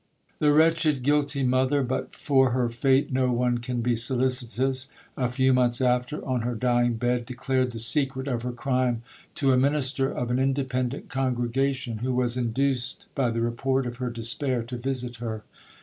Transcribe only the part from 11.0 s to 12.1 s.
congregation,